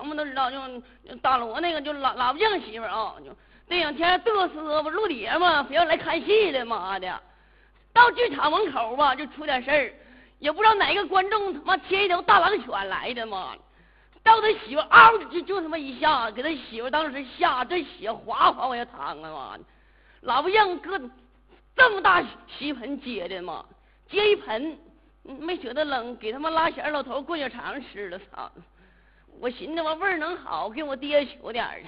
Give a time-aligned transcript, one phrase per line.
[0.00, 0.58] 朋友都知道，就
[1.22, 3.34] 大罗那个就老老不将媳妇啊，就
[3.68, 7.20] 那两天嘚瑟不露脸嘛，非要来看戏的，妈的！
[7.92, 9.92] 到剧场门口吧，就出点事儿。
[10.38, 13.54] 也不知道哪个观众他妈牵一条大狼犬来的嘛，
[14.22, 19.64] 到他媳妇嗷就就他妈一下，给他媳妇当时吓这血哗哗往下淌啊妈的，
[20.20, 21.00] 老不让搁
[21.74, 23.64] 这么大锡盆接的嘛，
[24.10, 24.78] 接一盆
[25.22, 28.52] 没觉得冷，给他妈拉弦老头过小肠吃了操！
[29.40, 31.86] 我寻思我味儿能好，给我爹求点儿去，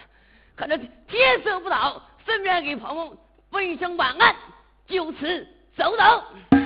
[0.57, 3.19] 可这天色不早，顺便给鹏鹏
[3.51, 4.35] 问一声晚安，
[4.87, 6.58] 就此走走。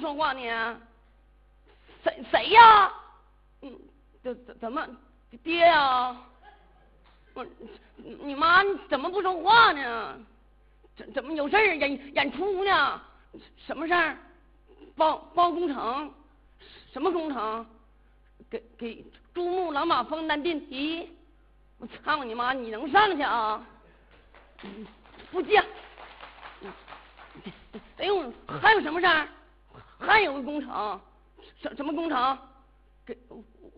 [0.00, 0.80] 说话呢？
[2.02, 2.92] 谁谁呀？
[3.62, 3.78] 嗯，
[4.22, 4.86] 怎怎怎么
[5.42, 6.16] 爹呀？
[7.34, 7.46] 我
[7.96, 10.18] 你妈怎么不说话呢？
[10.96, 13.00] 怎怎么有事儿演演出呢？
[13.56, 14.16] 什么事儿？
[14.96, 16.12] 包包工程？
[16.92, 17.66] 什么工程？
[18.50, 21.08] 给给珠穆朗玛峰安电梯？
[21.78, 22.52] 我操你妈！
[22.52, 23.64] 你能上去啊？
[25.30, 25.62] 不接。
[27.98, 29.28] 哎呦，还有什么事儿？
[30.00, 31.00] 还有个工程？
[31.62, 32.38] 什什么工程？
[33.06, 33.16] 给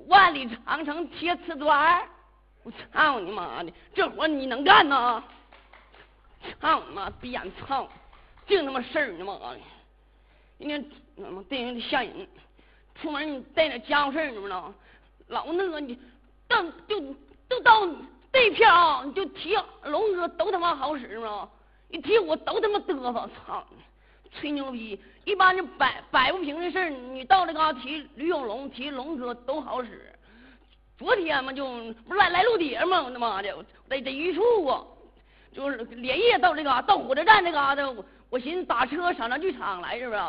[0.07, 2.09] 万里长城贴瓷砖？
[2.63, 3.73] 我操你妈的！
[3.93, 5.23] 这活你能干呐？
[6.61, 7.11] 操你妈！
[7.21, 7.89] 逼眼操！
[8.47, 9.59] 净他妈事儿呢妈的！
[10.59, 10.85] 今天
[11.17, 12.29] 他妈电影里吓人。
[12.95, 14.73] 出门你带点家伙事儿，知不知道？
[15.29, 15.99] 老那个你
[16.47, 17.01] 到就
[17.49, 17.89] 都到
[18.33, 21.49] 这片啊，你就提龙哥都他妈好使吗？
[21.89, 23.67] 一提我都他妈嘚瑟，操！
[24.35, 24.99] 吹牛逼！
[25.25, 30.13] 一般这摆摆不平的事，你到这嘎提吕永龙、提龙哥都好使。
[30.99, 31.67] 昨天嘛，就
[32.07, 33.55] 不是来来陆蝶嘛，我他妈的，
[33.89, 34.85] 在在榆处啊，
[35.53, 40.21] 就是连夜到这嘎到火车站这嘎达，我我寻思打车上那剧场来，是不是？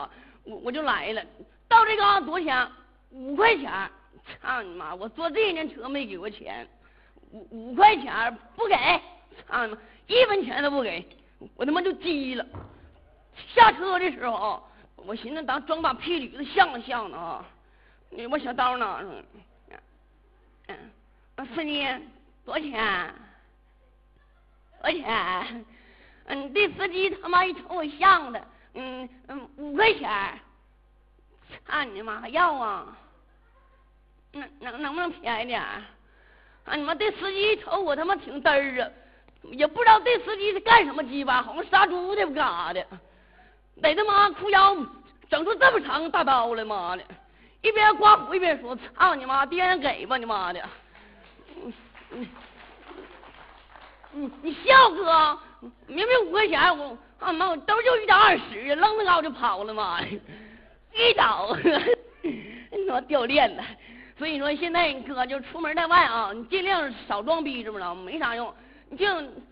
[0.44, 1.24] 我我就来了。
[1.68, 2.68] 到这嘎多少钱？
[3.12, 3.72] 五块钱！
[4.42, 4.94] 操你妈！
[4.96, 6.68] 我坐这年车没给过钱，
[7.32, 8.76] 五五块钱不给！
[9.48, 9.78] 操你妈！
[10.08, 11.06] 一分钱都不给！
[11.56, 12.46] 我他妈就急了。
[13.54, 14.64] 下车的时候，
[14.96, 17.46] 我寻思当装把屁驴子像像呢啊！
[18.30, 19.00] 我小刀呢？
[20.68, 20.92] 嗯，
[21.56, 21.86] 司机
[22.46, 23.14] 多少钱？
[24.82, 25.66] 多少钱？
[26.26, 30.40] 嗯，这司机他妈一瞅我像的，嗯嗯，五块钱。
[31.68, 32.20] 操你妈！
[32.22, 32.98] 还要啊？
[34.32, 35.62] 能能能不能便宜点？
[35.62, 38.90] 啊你妈这司机一瞅我他妈挺嘚儿啊，
[39.44, 42.88] 也不知道这司机是干什么鸡巴，好像杀猪的不干啥的，
[43.82, 44.76] 得他妈裤腰
[45.30, 47.04] 整出这么长大刀来，妈的！
[47.62, 50.62] 一边刮胡一边说：“操你妈，爹给吧你妈的！”
[54.12, 55.40] 你你笑哥，
[55.88, 60.08] 明明五块钱，我啊妈我兜就一张二十，扔那嘎就跑了，妈的！
[60.94, 61.56] 一倒，
[62.22, 63.62] 你说掉链子，
[64.18, 67.96] 所以说现在哥就出门在外啊，你尽量少装逼，知不知道？
[67.96, 68.54] 没啥用。
[68.90, 69.08] 你就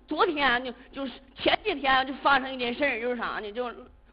[0.08, 3.52] 昨天就就是前几天就发生一件事，就是啥呢？
[3.52, 3.72] 就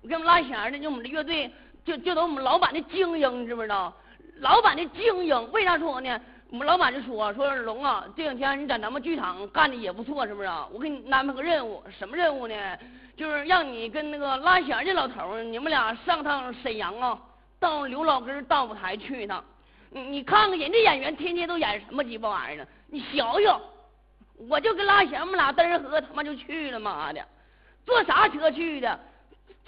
[0.08, 1.52] 我给我们拉弦的，就我们的乐队，
[1.84, 3.92] 就就都我们老板的精英，你知不知道？
[4.40, 6.18] 老板的精英，为啥说呢？
[6.48, 10.48] 我们老板就说说龙啊，这两天你在咱们剧场干的也不错，是不是？
[10.72, 12.54] 我给你安排个任务，什么任务呢？
[13.18, 17.18] 就是让你跟那个拉弦的老头，你们俩上趟沈阳啊，
[17.60, 19.44] 到刘老根大舞台去一趟。
[19.90, 22.66] 你你看看人家演员天天都演什么鸡巴玩意儿呢？
[22.86, 23.60] 你想想，
[24.48, 27.22] 我就跟拉弦我们俩嘚儿喝，他妈就去了，妈的，
[27.84, 28.98] 坐啥车去的？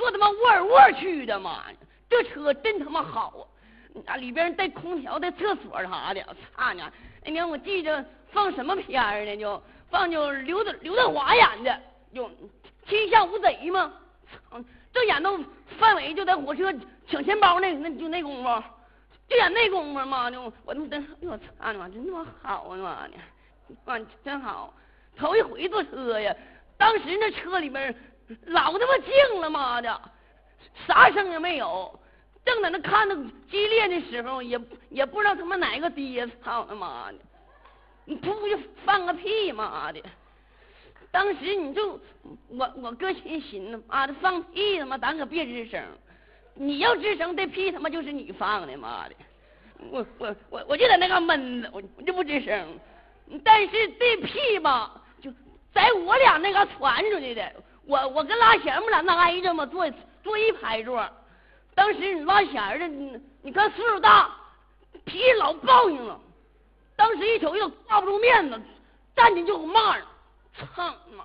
[0.01, 1.77] 坐他妈沃尔沃去的，妈的，
[2.09, 3.45] 这车真他妈好啊！
[4.07, 6.91] 那里边带空调、带厕所啥的，我操呢！
[7.23, 8.03] 那年我记着
[8.33, 9.37] 放什么片儿呢？
[9.37, 11.79] 就放就刘德刘德华演的，
[12.15, 12.27] 就
[12.87, 13.93] 《天下无贼》嘛。
[14.51, 14.59] 操，
[14.95, 15.39] 正演到
[15.79, 16.73] 范伟就在火车
[17.07, 18.65] 抢钱包那那就那功夫，
[19.29, 20.31] 就演那功夫嘛。
[20.31, 23.15] 就我他妈真，我操你妈，真他妈好啊妈的！
[23.85, 24.73] 啊，真好，
[25.15, 26.35] 头一回坐车呀！
[26.79, 27.95] 当时那车里边
[28.47, 30.01] 老他妈静了，妈的，
[30.87, 31.99] 啥声也没有。
[32.45, 33.15] 正在那看那
[33.51, 37.19] 激烈的时候，也也不知道他妈哪个爹，操他妈的！
[38.07, 40.01] 你噗就放个屁，妈的！
[41.11, 42.01] 当时你就
[42.49, 45.83] 我我哥心寻思，妈的放屁他妈咱可别吱声，
[46.55, 49.15] 你要吱声，这屁他妈就是你放的，妈的！
[49.91, 52.79] 我我我我就在那嘎闷着，我就不吱声。
[53.45, 55.31] 但是这屁吧，就
[55.75, 57.53] 在我俩那嘎传出去的。
[57.87, 59.91] 我我跟拉弦们俩那挨着嘛，坐
[60.23, 61.09] 坐一排座。
[61.75, 64.31] 当时你拉弦的，你你看岁数大，
[65.05, 66.21] 脾气老暴应了。
[66.97, 68.61] 当时一瞅又挂不住面子，
[69.17, 70.07] 站起就给我骂了
[70.75, 71.25] ：“操你妈！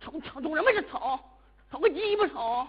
[0.00, 1.20] 瞅瞅瞅什么是瞅？
[1.70, 2.66] 瞅个鸡巴瞅！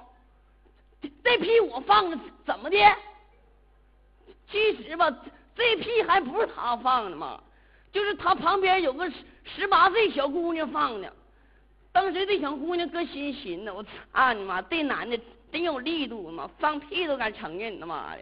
[1.24, 2.78] 这屁我放的怎么的？
[4.52, 5.10] 其实吧，
[5.56, 7.42] 这屁还不是他放的嘛？”
[7.92, 9.16] 就是他旁边有个十
[9.46, 11.12] 十八岁小姑娘放的，
[11.92, 15.20] 当时这小姑娘搁心寻呢，我操你妈，这男的
[15.52, 18.22] 真有力度嘛，放屁都敢承认，你他妈的！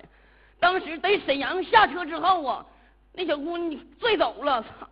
[0.59, 2.65] 当时在沈阳下车之后啊，
[3.13, 4.87] 那小姑娘醉走了，操！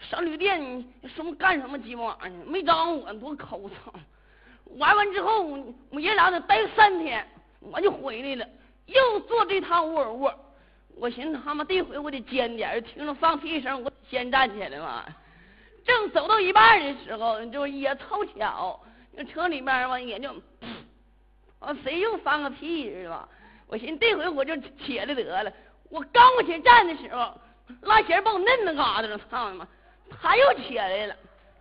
[0.00, 2.44] 上旅店你什么干什么鸡巴玩意儿？
[2.46, 3.92] 没招呼我，多抠操！
[4.76, 5.42] 玩完之后，
[5.90, 7.26] 我爷俩得待三天，
[7.60, 8.48] 我就回来了，
[8.86, 10.34] 又坐这趟沃尔沃。
[10.96, 15.04] 我寻思他妈这回我得尖点听着放屁声，我先站起来嘛。
[15.84, 18.80] 正走到一半的时候，就也凑巧，
[19.12, 20.34] 那车里面嘛也就，
[21.58, 23.28] 啊谁又放个屁是吧？
[23.66, 25.52] 我寻思这回我就起来得了。
[25.90, 27.38] 我刚往前站的时候，
[27.82, 29.68] 拉弦把我摁那嘎达了，操你妈！
[30.20, 31.16] 他又起来了，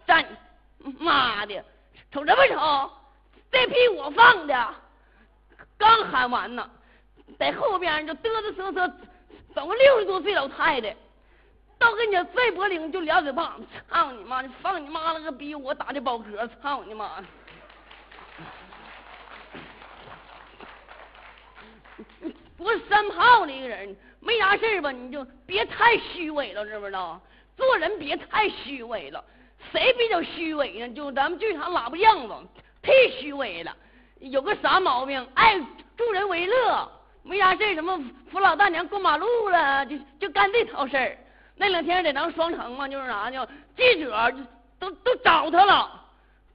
[0.07, 0.25] 站，
[0.99, 1.63] 妈的，
[2.11, 2.91] 瞅什么瞅？
[3.51, 4.75] 这屁我放的，
[5.77, 6.69] 刚喊完呢，
[7.37, 8.93] 在后边就嘚嘚瑟瑟。
[9.55, 10.95] 找个六十多岁老太太，
[11.83, 13.57] 到跟前拽脖领就俩嘴巴，
[13.89, 14.41] 操你妈！
[14.41, 15.53] 你放你妈了个逼！
[15.53, 17.21] 我打的饱嗝，操你妈！
[22.55, 24.91] 不是三炮的一个人，没啥事吧？
[24.91, 27.19] 你就别太虚伪了，知不知道？
[27.57, 29.21] 做人别太虚伪了。
[29.73, 30.89] 谁比较虚伪呢？
[30.95, 32.33] 就咱们剧场喇叭样子，
[32.81, 33.75] 忒虚伪了。
[34.19, 35.27] 有个啥毛病？
[35.33, 35.59] 爱
[35.97, 36.89] 助人为乐。
[37.23, 37.99] 没啥事什么
[38.31, 41.17] 扶老大娘过马路了，就就干这套事儿。
[41.55, 43.47] 那两天在咱双城嘛，就是啥呢？
[43.77, 44.33] 记者
[44.79, 46.05] 都都找他了，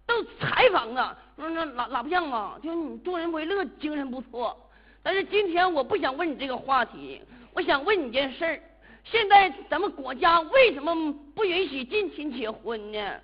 [0.07, 4.57] 都采访他，说那喇喇叭匠啊，就你助人为乐，精神不错。
[5.03, 7.23] 但是今天我不想问你这个话题，
[7.55, 8.61] 我想问你件事儿：
[9.05, 13.15] 现在咱们国家为什么不允许近亲结婚呢？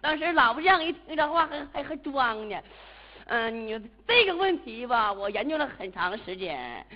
[0.00, 2.56] 当时喇叭匠一听这话，还还还装呢。
[3.26, 6.86] 嗯，你这个问题吧，我研究了很长时间。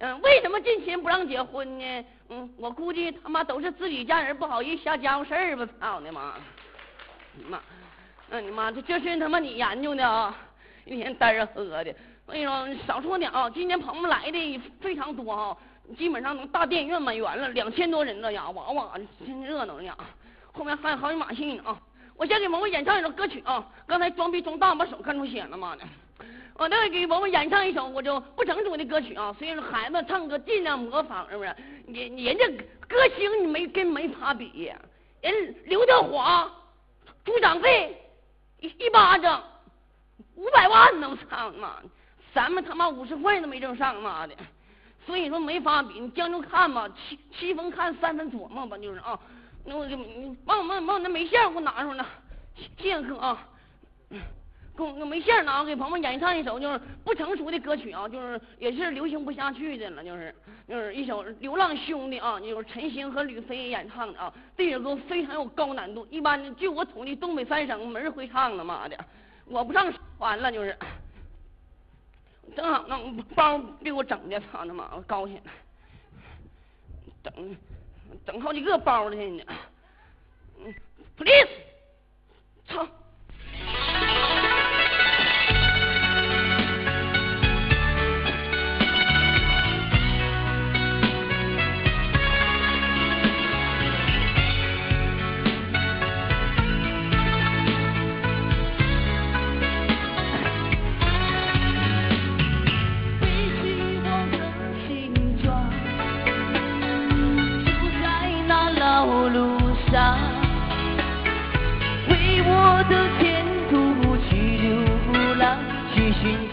[0.00, 2.04] 嗯，为什么近亲不让结婚呢？
[2.28, 6.34] 嗯，我估计他妈都是自己家人不好意思瞎家伙事儿吧，操你妈！
[7.34, 7.60] 你妈，
[8.30, 10.36] 那你妈这这是他妈你研究的啊？
[10.84, 11.94] 一天单着喝的。
[12.26, 15.56] 我跟你说，少说点啊，今年朋友们来的非常多啊，
[15.96, 18.92] 基本上能大电影院满员了，两千多人了呀，哇哇，
[19.26, 19.96] 真热闹呀！
[20.52, 21.76] 后面还有好几马戏呢啊。
[22.16, 23.64] 我先给萌萌演唱一首歌曲啊！
[23.86, 25.82] 刚才装逼装大，把手看出血了妈的！
[26.58, 29.32] 我再给萌萌演唱一首我就不成熟的歌曲啊！
[29.38, 31.54] 所以说孩子唱歌尽量模仿，是不是？
[31.86, 32.46] 人人家
[32.88, 34.72] 歌星你没跟没法比，
[35.20, 36.50] 人刘德华
[37.24, 37.96] 出场费
[38.58, 39.40] 一一巴掌
[40.34, 41.08] 五百万呢！
[41.08, 41.76] 我操妈！
[42.34, 44.34] 咱们他妈五十块都没挣上妈的！
[45.06, 49.18] 所以说没法比，你将就看吧，七七分看三分琢磨吧，就是啊。
[49.64, 52.04] 那我就你帮我帮我那眉线给我拿出来，
[52.78, 53.46] 谢谢哥啊。
[54.10, 54.16] 给
[54.84, 60.34] 我那眉线拿，给朋友们演唱一首就是不成熟的歌曲啊，就是也是流行不下去的了，就是
[60.68, 64.32] 就是一首《流浪兄弟》啊，就是陈星和吕飞演唱的啊。
[64.56, 68.96] 这首歌非常有高难度，一般据我统计，东北三省没人会唱的，妈的，
[69.46, 70.76] 我不上完了就是。
[72.56, 72.98] 正好那
[73.34, 75.40] 包给我整的，操他妈，我高兴。
[77.22, 77.56] 整。
[78.24, 79.44] 整好几个包了呢，
[80.64, 80.74] 嗯
[81.16, 81.48] ，please，
[82.66, 82.88] 操。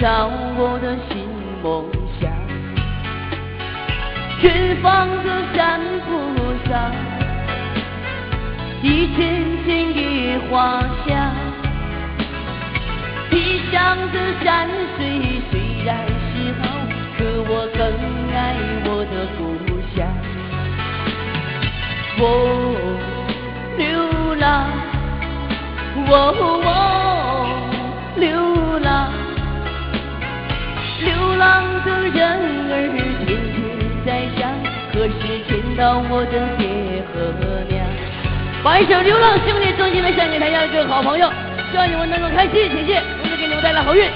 [0.05, 1.25] 到我的新
[1.63, 1.89] 梦
[2.21, 2.29] 想。
[4.43, 6.13] 远方的山坡
[6.69, 6.93] 上，
[8.83, 9.17] 一片
[9.63, 11.33] 片野花香。
[13.31, 13.33] 异
[13.71, 16.63] 乡的山水虽然是好，
[17.17, 17.81] 可我更
[18.31, 18.37] 爱
[18.85, 19.41] 我的故
[19.95, 20.05] 乡。
[22.19, 22.21] 我
[23.75, 23.89] 流
[24.35, 24.69] 浪，
[26.07, 26.11] 我
[26.63, 26.69] 我
[28.17, 28.23] 流
[28.81, 29.11] 浪，
[31.05, 32.25] 流浪的人
[32.71, 32.73] 儿
[33.23, 33.55] 天天
[34.05, 34.49] 在想，
[34.91, 37.13] 何时见到我的爹和
[37.69, 37.85] 娘？
[38.63, 41.31] 把一首《流浪兄弟》衷心的献给台下各位好朋友，
[41.71, 44.09] 希望你们能够开心，谢谢，同时给你们带来好运。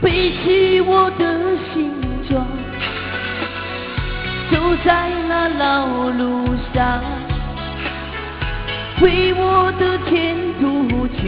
[0.00, 1.24] 背起我的
[1.72, 1.97] 行，
[4.88, 7.02] 在那老路上，
[9.02, 11.20] 为我的前途去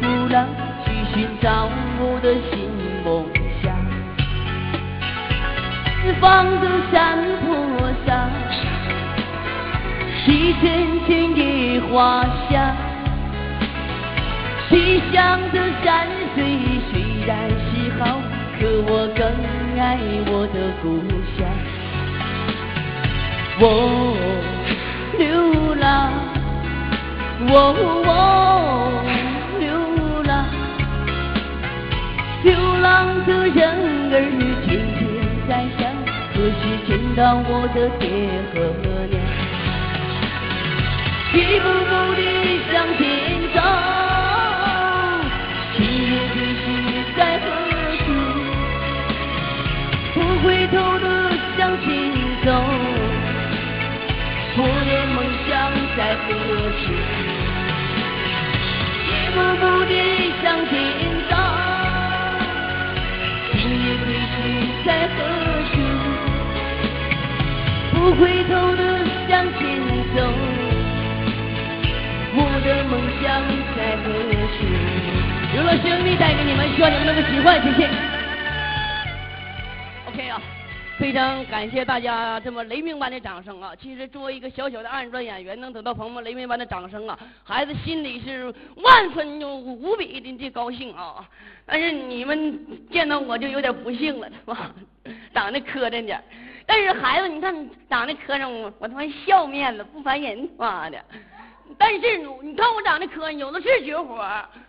[0.00, 0.44] 流浪，
[0.84, 1.70] 去寻找
[2.00, 2.68] 我的新
[3.04, 3.24] 梦
[3.62, 3.70] 想。
[6.02, 7.16] 四方的山
[7.46, 7.48] 坡
[8.04, 8.28] 上，
[10.26, 12.74] 一片片野花香。
[14.72, 16.58] 异乡的山水
[16.90, 18.18] 虽然是好，
[18.58, 19.22] 可我更
[19.78, 20.98] 爱我的故
[21.38, 21.46] 乡。
[23.62, 24.16] 我
[25.18, 25.84] 流浪，
[27.46, 27.52] 我
[28.06, 28.08] 我
[29.58, 29.68] 流
[30.22, 30.32] 浪，
[32.42, 32.48] 流
[32.80, 33.60] 浪的人
[34.12, 34.16] 儿
[34.64, 34.98] 天天
[35.46, 35.92] 在想，
[36.32, 38.08] 何时见到我的爹
[38.54, 38.56] 和
[39.10, 39.20] 娘？
[41.34, 42.18] 一步步地
[42.72, 42.98] 向前
[43.52, 43.60] 走。
[45.76, 46.64] 今夜归去
[47.14, 47.44] 在何
[47.98, 48.08] 处？
[50.14, 51.04] 不回头的
[51.58, 51.88] 向前
[52.42, 52.48] 走，
[54.56, 55.16] 我的梦
[55.46, 55.48] 想
[55.96, 56.28] 在何
[56.80, 56.82] 处？
[59.06, 59.92] 一步步地
[60.42, 60.72] 向前
[61.30, 61.32] 走，
[63.52, 64.36] 今夜归去
[64.84, 65.16] 在何
[65.70, 65.72] 处？
[67.92, 68.82] 不回头的
[69.28, 69.60] 向前
[70.16, 70.18] 走，
[72.34, 72.92] 我的梦
[73.22, 73.24] 想
[73.76, 74.04] 在何
[74.56, 74.58] 处？
[75.52, 77.88] 流浪兄弟带给你们，希望你们能够喜欢，谢谢。
[81.00, 83.72] 非常感谢大家这么雷鸣般的掌声啊！
[83.80, 91.26] 其实作为一个小小的二人转演员，能得到朋友们雷鸣般的掌声啊，孩子心里是万分无比的的高兴啊！
[91.64, 94.74] 但是你们见到我就有点不幸了，是吧？
[95.32, 96.22] 长得磕碜点
[96.66, 101.02] 但是孩子，你看长得磕碜，我我他妈笑面子不烦人，妈的！
[101.78, 104.22] 但是你看我长得磕碜，有的是绝活。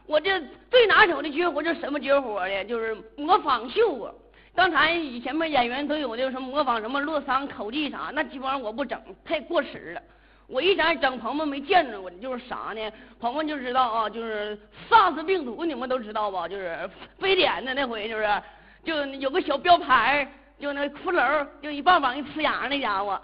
[0.07, 2.63] 我这最拿手的绝活就是什么绝活呢？
[2.63, 4.13] 就是模仿秀啊。
[4.53, 10.01] 刚才以前们演员都有的什么模仿什么洛桑口技啥，那基本上我不整，太过时了。
[10.47, 12.91] 我一想整，鹏鹏没见着我，就是啥呢？
[13.19, 16.47] 鹏鹏就知道啊，就是 SARS 病毒，你们都知道吧？
[16.49, 16.77] 就是
[17.17, 18.27] 非典的那回，就是
[18.83, 20.29] 就有个小标牌，
[20.59, 23.19] 就那骷髅，就一棒棒一呲牙那家伙。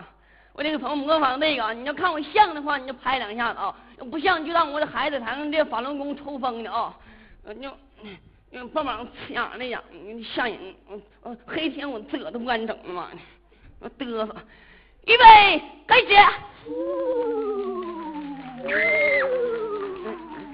[0.54, 3.76] 我那个朋友模仿那个，你要看我像的话，你就拍两下子啊；
[4.10, 6.96] 不像，就当我的孩子台上这法轮功抽风呢啊。
[7.62, 7.70] 就
[8.52, 9.84] 就棒棒呲牙那样，
[10.24, 10.58] 吓人。
[10.90, 13.10] 嗯黑天我这都不敢整了嘛，
[13.80, 14.36] 我嘚瑟。
[15.06, 16.08] 预备，开始。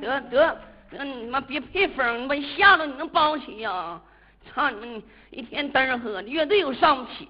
[0.01, 0.57] 得得
[0.91, 4.01] 得，你妈别配风，你把你吓着，你能包起呀？
[4.45, 7.29] 操你们，一天嘚喝的，乐队又上不起，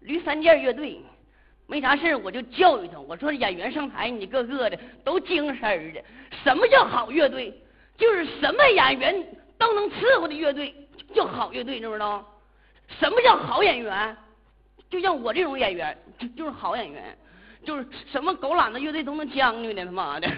[0.00, 1.00] 驴三件乐队。
[1.66, 2.98] 没啥事我就教育他。
[2.98, 6.02] 我说演员上台，你个个的都精神的。
[6.42, 7.52] 什么叫好乐队？
[7.96, 9.26] 就是什么演员
[9.60, 10.74] 都能伺候的乐队，
[11.14, 12.26] 叫好乐队，知不知道？
[12.88, 14.16] 什么叫好演员？
[14.88, 17.16] 就像我这种演员，就就是好演员。
[17.62, 20.26] 就是什么狗懒子乐队都能将就的，他妈的，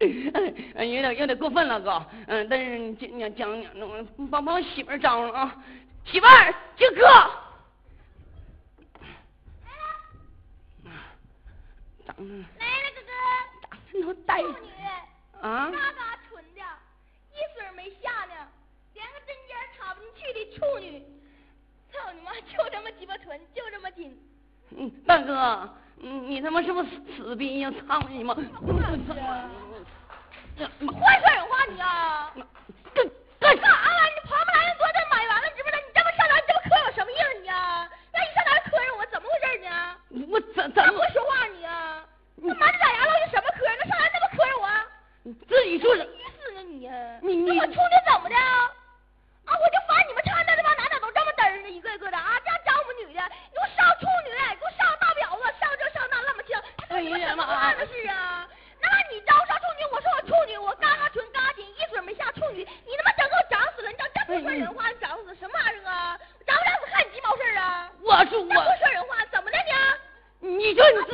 [0.00, 2.04] 有点有点过分了，哥。
[2.26, 3.70] 嗯，但是你讲讲讲，
[4.28, 5.56] 帮帮媳妇儿招了啊，
[6.04, 7.02] 媳妇儿，这哥。
[12.06, 13.12] 来了，哥哥。
[13.92, 14.68] 那呆处女
[15.40, 15.70] 啊？
[17.42, 18.34] 一水没下呢，
[18.94, 21.02] 连个针尖插不进去的处女。
[21.92, 22.32] 操你妈！
[22.34, 24.16] 就这么鸡巴纯，就这么紧。
[24.76, 25.68] 嗯，大哥，
[26.00, 27.70] 嗯，你他妈是不是死逼呀？
[27.86, 28.34] 操你妈！
[28.34, 28.54] 换说
[31.34, 32.32] 人话你啊！
[32.94, 33.04] 干
[33.40, 33.90] 干啥啊？
[34.14, 35.78] 你旁边来人多这买完了，知不知道？
[35.84, 37.90] 你这么上哪，你这么磕有什么意思你啊？
[38.12, 39.98] 那你上哪磕着，我怎么回事你啊？
[40.30, 42.06] 我怎怎么不会说话你啊？
[42.36, 43.64] 那满着牙了，你什么磕？
[43.66, 44.66] 那上哪那么磕人我？
[45.48, 45.94] 自己说
[47.42, 47.50] 你？
[47.50, 48.36] 你你我处女怎么的？
[48.36, 53.20] 啊，我就烦你们掺的这帮男的都这么嘚儿呢，一个一个的啊，这样招我们女的，
[53.50, 56.54] 给我上处女，给我上大婊子，上这上那那么清，
[56.88, 58.46] 这你们怎么干的事啊？
[58.80, 66.18] 那么你招上处女，我说我处女，我嘎嘎纯嘎紧，一准没下处女，你他妈整给我整死了，你长这不说人话，你长死什么玩意儿啊？
[66.46, 67.90] 长不长死看你鸡毛事儿啊？
[68.06, 69.58] 我说那不我，说人话，怎么的
[70.40, 70.54] 你？
[70.62, 71.11] 你就你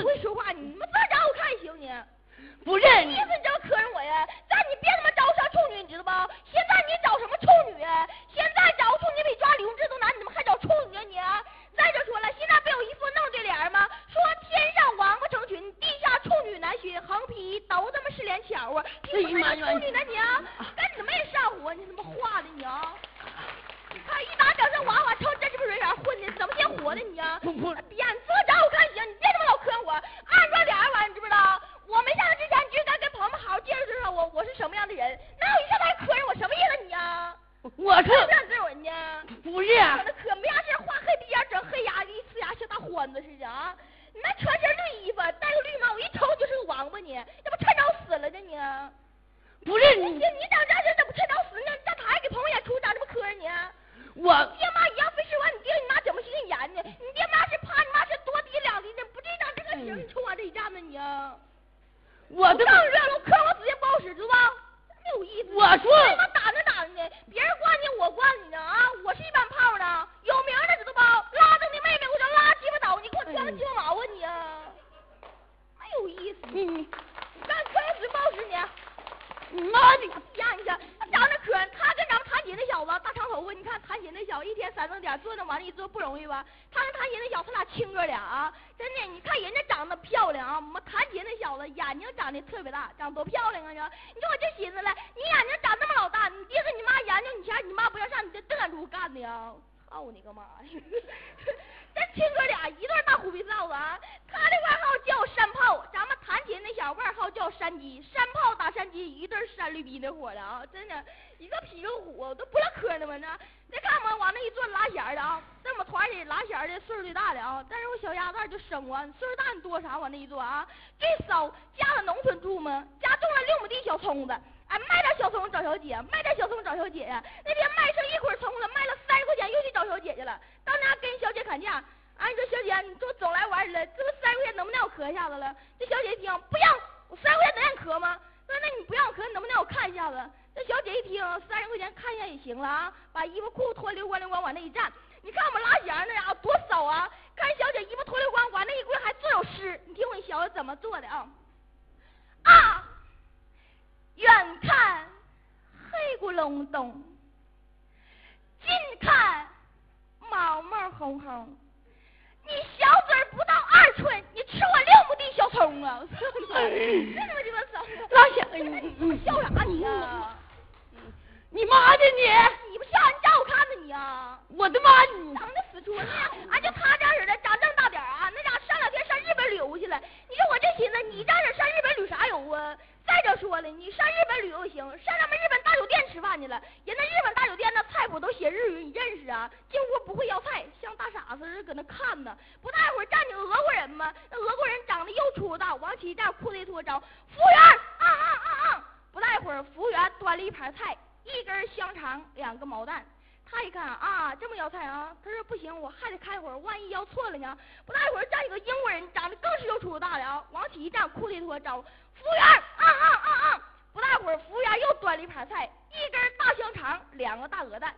[183.76, 189.50] 你上日本旅游行，上咱们日本大酒店吃饭去了，人家日本大酒店那菜谱都写日语，你认识啊？
[189.70, 192.36] 进屋不会要菜，像大傻子似的搁那看呢。
[192.62, 197.60] 不大一会儿站起俄国人嘛，那俄国人长得又粗又大，往起一站，裤子一脱招，服务员，
[197.98, 198.84] 啊啊啊啊！
[199.12, 203.04] 不大一会儿，服务员端了一盘菜，一根香肠，两个毛蛋。
[203.50, 207.56] 他一看啊，这么要菜啊，他说不行，我还得看一会儿，万一要错了呢。
[207.86, 211.82] 不大一会儿，站一个英国人，长得更是又粗又大的啊，往起一站，裤子一脱，招
[212.18, 213.60] 服务员，啊啊啊啊！
[213.92, 217.94] 不大会儿，服务员又端了一盘菜，一根大香肠，两个大鹅蛋。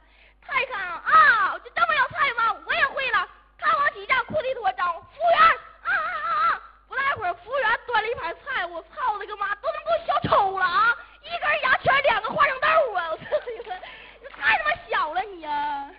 [0.46, 2.56] 他一看啊，就这么要菜吗？
[2.66, 3.26] 我也会了。
[3.58, 6.60] 看往起一站，裤子一脱，招服务员，啊啊啊啊！
[6.88, 10.96] 不大会儿，服务员端了一盘菜，我操他个妈，都能给我小丑了啊！
[11.22, 13.10] 一根牙签，两个花生豆啊！
[13.10, 13.74] 我操你妈！
[14.20, 15.90] 你太他妈小了你呀、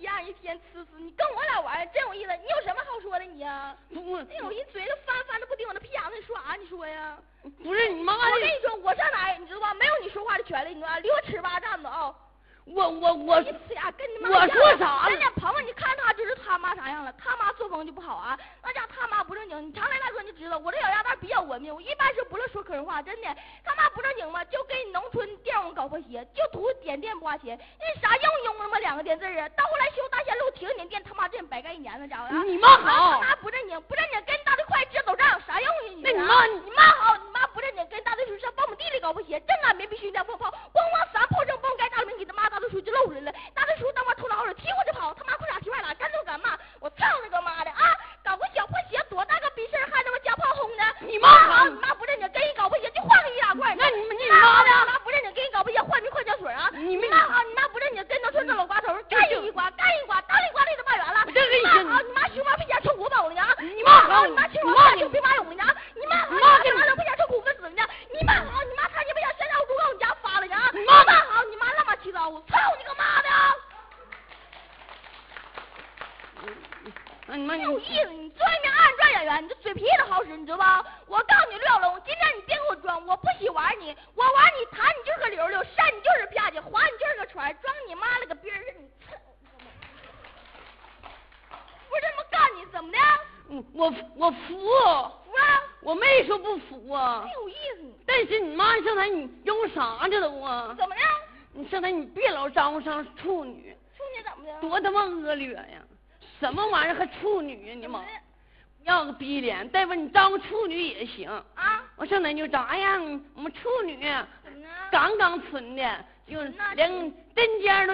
[0.00, 2.32] 一样，一天呲呲你，跟我俩玩真有意思。
[2.38, 6.56] 你有什么好说的你呀、不哎呦，一嘴都翻翻的不顶我那屁眼子，你说啥？
[6.56, 7.18] 你说呀？
[7.62, 8.32] 不是你妈的！
[8.32, 9.74] 我跟你说，我上哪儿你知道吧？
[9.74, 10.98] 没有你说话的权利，你知道吧？
[11.00, 12.14] 离我尺八站着啊！
[12.74, 17.12] 我我我你呲牙跟你妈我说啥了人家鹏鹏，你看他就是他妈啥样了？
[17.18, 19.66] 他妈作风就不好啊，那家他妈不正经。
[19.66, 23.28] 你常来大哥你就知道，我这小丫蛋比较文明，我一般是不乐说客人话，真的。
[23.64, 27.58] 他妈不正经嘛，就给你农村电工搞破鞋，就图点电不花钱。
[27.78, 29.48] 那啥用用那么两个电字啊？
[29.50, 32.42] 到后来修大线路停你电，他妈真白干一年了家伙啊！
[32.44, 36.02] 你妈好他妈不正经，不正经跟你大队快直走账有，啥用啊你？
[36.02, 41.90] 那你妈你妈好，你妈不正经跟大队说上苞米地里搞破鞋，正俺没必须两破炮，咣咣三炮声崩，该
[42.32, 46.58] 妈子出去就露出来了，拿着出当把偷老鼠，踢我就跑，他妈裤衩踢坏了，干就干嘛？
[46.80, 47.96] 我操你个妈的啊！
[48.22, 50.84] 搞个小破鞋，多大个逼事还他妈加炮轰呢？
[51.00, 51.28] 你妈！
[51.28, 53.76] 好，你妈不认真，给人搞破鞋就换个易拉罐。
[53.76, 54.84] 那你们你妈呢？
[54.84, 56.70] 你妈不认真，给人搞破鞋换瓶矿泉水啊？
[56.74, 61.24] 你妈好，你妈不认真，跟农村那老瓜头干一瓜，干一瓜，当一瓜立的骂圆了。
[61.26, 61.84] 我再给你。
[61.84, 63.29] 妈好，你妈熊猫皮夹臭五宝。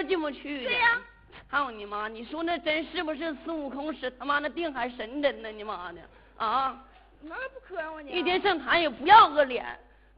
[0.07, 0.63] 进不去的。
[0.63, 1.01] 对呀
[1.49, 2.07] 操你妈！
[2.07, 5.49] 你说那针是不是孙悟空使他妈那定海神针呢？
[5.49, 5.99] 你妈的
[6.37, 6.83] 啊！
[7.21, 8.11] 能不磕碜我你？
[8.11, 9.65] 一天上台也不要个脸，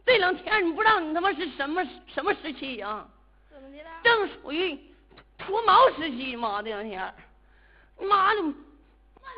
[0.05, 3.07] 这两天你不知道你他妈是什么什么时期啊、
[3.49, 3.89] 怎么的了？
[4.03, 4.77] 正属于
[5.37, 7.13] 脱毛时期，妈这两天，
[8.01, 8.53] 妈的，满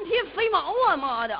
[0.07, 1.37] 天飞毛啊，妈的，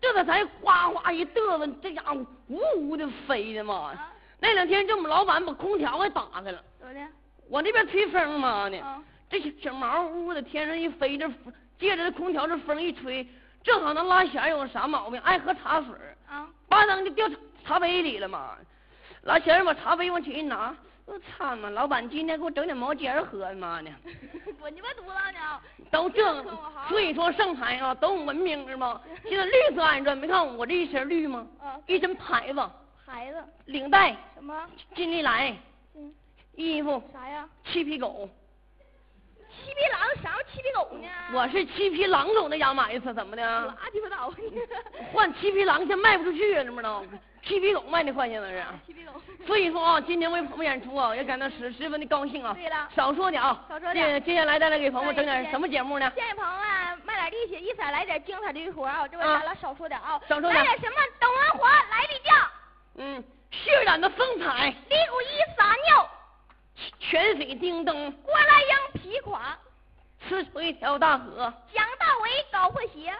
[0.00, 3.98] 这 这才哗哗一嘚瑟，这家伙呜呜的飞的妈的。
[3.98, 4.12] 啊？
[4.40, 7.00] 那两天这我们老板把空调给打开了，怎么的？
[7.48, 9.02] 我那边吹风妈的，啊？
[9.28, 11.30] 这小小毛呜的天上一飞，这
[11.78, 13.26] 借着这空调这风一吹，
[13.62, 16.48] 正好那拉弦儿有个啥毛病，爱喝茶水儿啊？
[16.68, 18.56] 吧当就掉茶茶杯里了嘛。
[19.22, 20.74] 拉弦儿把茶杯往起一拿，
[21.04, 21.70] 我操嘛！
[21.70, 23.90] 老板今天给我整点毛尖儿喝，妈的，
[24.60, 25.60] 我你妈犊子呢？
[25.90, 26.42] 都这
[26.88, 29.00] 所以说上台啊都有文明是吗？
[29.28, 31.46] 现在绿色二人转，没看我这一身绿吗？
[31.62, 31.78] 啊？
[31.86, 32.70] 一身牌子，
[33.06, 34.68] 牌子领带，什么？
[34.94, 35.56] 金利来，嗯，
[36.54, 37.48] 衣服，啥呀？
[37.64, 38.28] 七匹狗，
[39.50, 41.08] 七匹狼，啥叫七匹狗呢？
[41.32, 43.42] 我是七匹狼种的养马逊，怎么的？
[43.42, 44.32] 拉鸡巴倒！
[45.12, 47.02] 换七匹狼现在卖不出去，知不知道？
[47.42, 48.62] 七匹狗卖的快，现在是。
[48.86, 49.12] 七匹狗。
[49.46, 52.52] 所以说啊，今天为朋友演出啊，也感到十十分的高兴啊。
[52.54, 53.64] 对了少说点啊。
[53.68, 56.12] 少说点接接下来再来给朋友整点什么节目呢？
[56.14, 59.08] 谢谢朋友们卖点力气，一色来点精彩的一活啊！
[59.08, 62.50] 这位啊咱俩少说点啊，少说点来点什么董文华，来例假，
[62.96, 66.08] 嗯，血染的风采，李谷一撒尿，
[66.98, 69.58] 泉水叮咚，郭来英皮垮，
[70.28, 73.14] 吃出一条大河，蒋大为搞破鞋，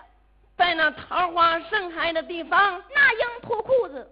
[0.57, 4.11] 在那桃花盛开的地方，那英脱裤子，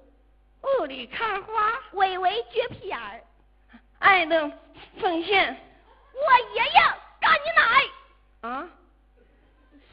[0.62, 3.20] 雾里看花，伟伟撅屁眼儿，
[3.98, 4.50] 爱的
[5.00, 5.66] 奉献。
[6.12, 6.80] 我爷爷
[7.20, 8.50] 干你奶！
[8.50, 8.68] 啊，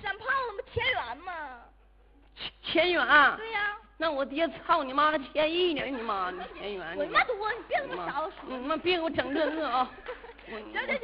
[0.01, 1.33] 山胖子不田园吗？
[2.63, 5.83] 钱远啊，对呀、那我爹操你妈个千亿呢！
[5.85, 8.37] 你妈的我你他妈犊子，你别他妈啥都说。
[8.47, 9.89] 你妈别给我整这个啊！
[10.47, 10.99] 行行行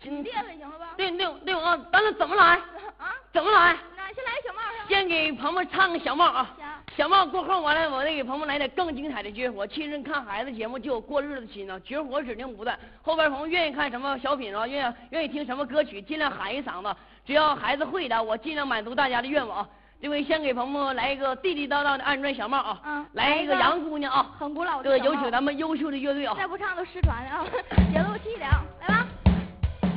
[0.00, 0.94] 行，嗯别了行了吧？
[0.96, 2.56] 对对对啊，咱俩怎么来？
[2.96, 3.76] 啊，怎么来？
[3.94, 4.88] 那先来个小帽上。
[4.88, 6.66] 先给鹏鹏唱个小帽啊行。
[6.96, 9.66] 小帽过后完了，我再给鹏鹏来点更精彩的绝活。
[9.66, 12.78] 亲人看孩子节目就有过日子心啊，绝活指定不断。
[13.02, 19.68] 后边朋友愿意看什么小品啊，愿意愿意听什么歌曲，尽量喊一嗓子，只要孩子会的，我尽量满足大家的愿望。
[20.02, 27.44] 这位先给鹏鹏来一个地地道道的二人转小帽啊，嗯来一个杨姑娘啊，很古老的这个有请咱们优秀的乐队啊，再不唱都失传了啊！
[27.92, 29.06] 节奏细点啊，来吧。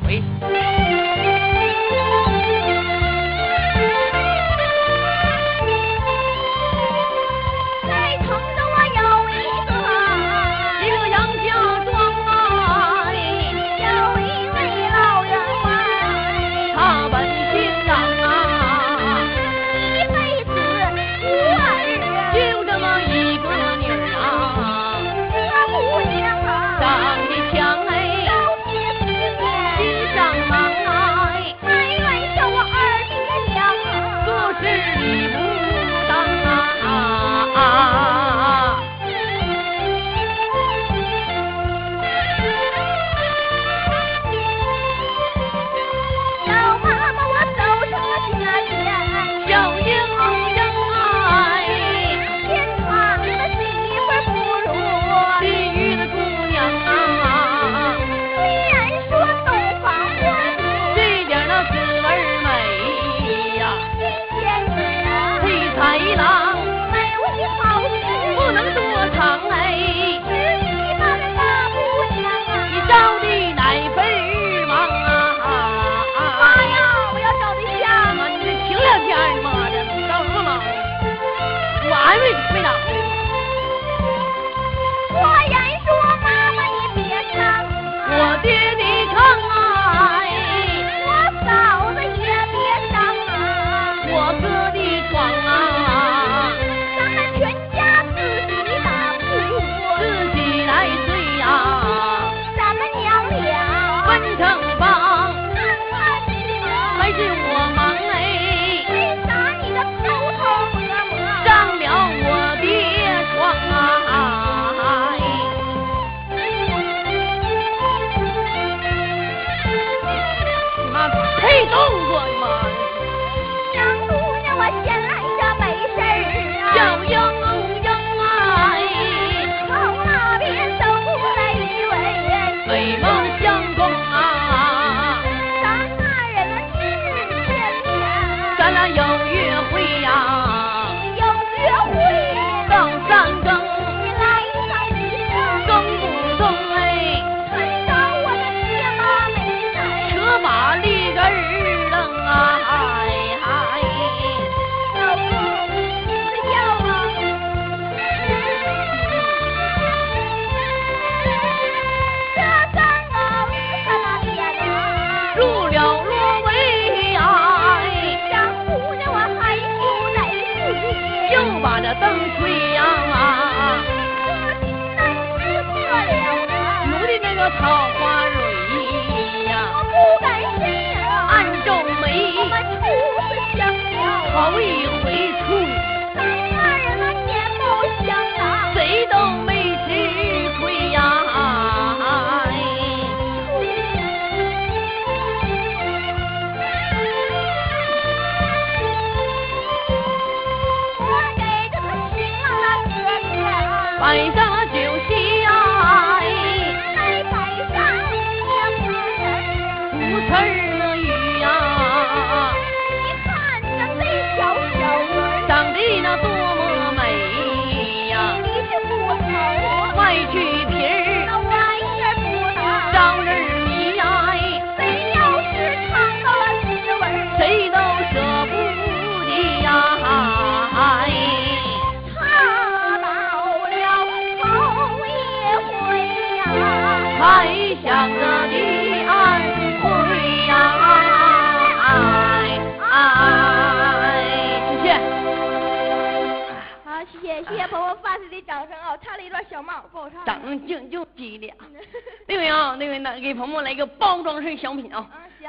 [0.05, 1.42] 喂。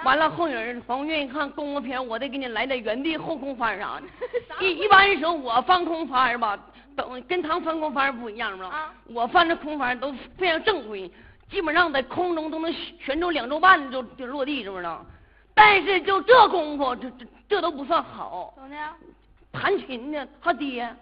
[0.03, 4.67] 完了后人朋友愿意看功夫片，我得给你来点原地后空翻 啥的。
[4.67, 6.59] 一一般的时候，我翻空翻吧，
[6.97, 8.93] 等跟他翻空翻不一样吧？
[9.07, 11.11] 我翻的空翻都非常正规，
[11.51, 15.05] 基本上在空中都能旋转两周半就就落地，知不知道？
[15.55, 18.53] 但是就这功夫，这这这都不算好。
[18.57, 18.77] 怎么的？
[19.53, 20.93] 弹琴呢，他爹。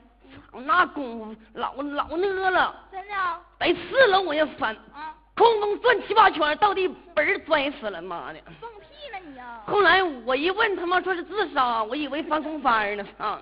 [0.64, 3.14] 那功夫老老呢了，真的，
[3.58, 4.74] 在四楼我也翻，
[5.34, 8.40] 空中转七八圈，到底嘣摔死了，妈的！
[8.60, 9.62] 放屁呢你呀！
[9.66, 13.38] 后来我一问，他妈说是自杀，我以为翻空翻呢，操！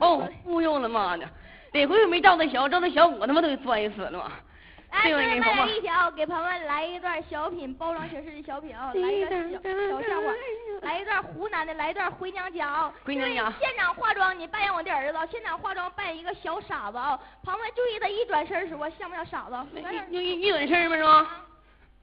[0.00, 1.24] 把我忽悠了，妈的！
[1.72, 4.32] 得亏没照那小，照那小我他妈都给摔死了嘛。
[4.90, 10.32] 哎，再来一条，给朋友们来一段小品，包装形式的小品啊，来一段小小笑话，
[10.82, 12.92] 来一段湖南的，来一段回娘家啊。
[13.04, 13.52] 回娘家。
[13.60, 17.18] 现场化妆，你扮演我的儿子，现场化妆扮演一个小傻子啊。
[17.42, 19.56] 朋友们注意，他一转身时候像不像傻子？
[20.10, 21.28] 一一一转身吗？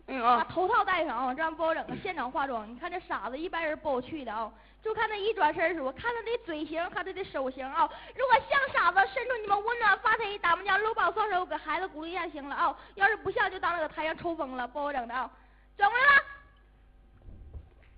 [0.08, 0.38] 是啊。
[0.38, 1.90] 把头套戴上啊，这样不好整啊。
[2.04, 4.52] 现场化妆，你看这傻子，一般人不好去的啊。
[4.86, 7.90] 就看他一转身时候，看他的嘴型，看他的手型啊。
[8.16, 12.78] 如果像傻子，伸出你们温暖发财打麻将搂抱双手，给孩子鼓励一下行了啊。
[12.94, 15.28] 要是不像，就当那个台上抽风了，不好整的啊。
[15.76, 16.22] 转过来了，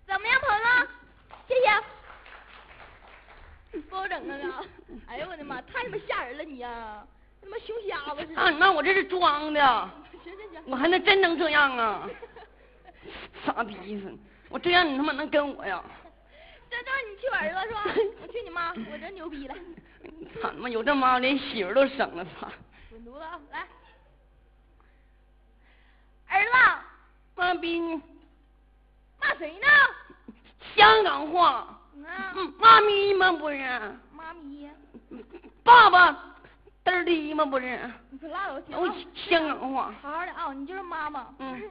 [0.08, 0.88] 怎么样，朋友们？
[1.46, 1.64] 谢谢。
[3.90, 4.18] 不好整
[4.50, 4.64] 啊！
[5.08, 7.06] 哎呦我的妈，太他妈吓人了你呀！
[7.42, 8.42] 他妈熊瞎子似的。
[8.42, 9.90] 啊，那我这是装的。
[10.24, 10.64] 行行行。
[10.68, 12.10] 我还能真能这样啊？
[13.46, 14.14] 傻逼似的，
[14.48, 15.84] 我这样你他妈能跟我呀？
[16.70, 17.84] 这这你去我儿子是吧？
[18.22, 19.56] 我去你妈，我真牛逼了。
[20.42, 22.48] 操他妈有这妈连媳妇都生了，操！
[22.90, 23.68] 滚犊子，来，
[26.28, 26.84] 儿子。
[27.36, 28.02] 妈逼你！
[29.20, 29.68] 骂谁呢？
[30.76, 31.80] 香港话。
[31.96, 32.54] 嗯。
[32.60, 33.32] 妈咪吗？
[33.34, 33.58] 不是。
[34.12, 34.70] 妈咪。
[35.64, 36.12] 爸爸
[36.84, 37.46] 嘚儿的吗？
[37.46, 37.92] 不是。
[38.10, 39.94] 你可拉倒，我香港话。
[40.02, 41.28] 好好的啊，你就是妈妈。
[41.40, 41.70] 嗯。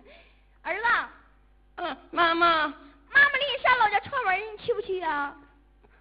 [0.63, 0.83] 儿子。
[1.77, 2.73] 嗯，妈妈。
[3.77, 5.37] 妈妈你上老家串门，你去不去啊？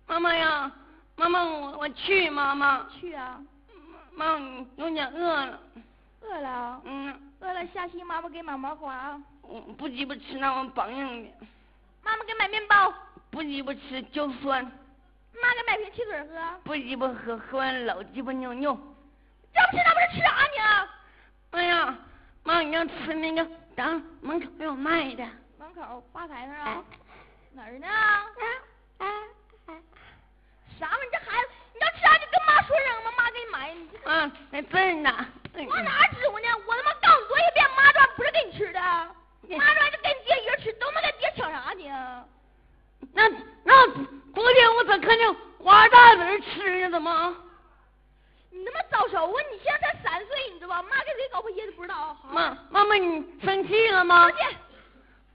[0.07, 0.71] 妈妈呀，
[1.17, 2.85] 妈妈我我去，妈妈。
[2.89, 3.39] 去啊。
[4.13, 4.39] 妈，
[4.77, 5.59] 有点饿了。
[6.21, 6.81] 饿了？
[6.85, 7.21] 嗯。
[7.41, 9.19] 饿了，下期妈妈给买毛花。
[9.41, 11.29] 我不鸡巴吃那玩意榜样的。
[12.01, 12.93] 妈妈给买面包。
[13.29, 14.63] 不鸡巴吃，就酸。
[14.63, 16.59] 妈给买瓶汽水喝。
[16.63, 18.73] 不鸡巴喝，喝完老鸡巴尿尿。
[19.53, 20.89] 这不吃那不是吃啥呢？
[21.51, 21.97] 哎呀，
[22.43, 25.25] 妈，你要吃那个，咱门口有卖的。
[25.59, 26.83] 门口吧台那啊。
[27.55, 27.87] 哪儿呢？
[30.77, 31.09] 啥玩意？
[31.09, 33.73] 这孩子，你要吃啥就跟妈说声，妈妈给你买。
[34.03, 35.25] 嗯，在这儿呢。
[35.53, 36.47] 我哪指我呢？
[36.67, 42.25] 我他妈告诉你多少遍，妈这不是给你吃的，妈这就给你爹一人吃，都没跟爹抢啥呢？
[43.13, 43.29] 那
[43.63, 43.87] 那
[44.33, 46.89] 昨天我咋看见花大在那吃呢？
[46.91, 47.37] 怎么？
[48.49, 49.41] 你他妈早熟啊！
[49.49, 50.83] 你现在才三岁，你知道吧？
[50.83, 52.17] 妈给谁搞破鞋都不知道。
[52.31, 54.29] 妈，妈妈，你生气了吗？